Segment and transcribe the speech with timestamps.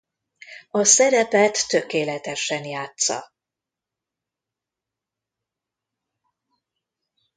[0.69, 3.33] A szerepet tökéletesen játssza.